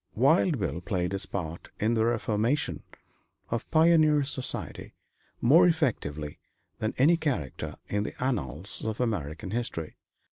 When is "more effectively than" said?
5.41-6.95